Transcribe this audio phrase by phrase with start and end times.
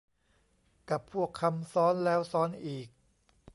[0.89, 2.87] กับพวกคำซ้อนแล้วซ้อนอีก